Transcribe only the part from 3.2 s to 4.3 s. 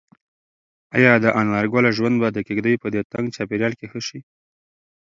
چاپیریال کې ښه شي؟